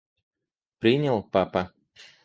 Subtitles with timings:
[0.79, 1.71] Принял папа?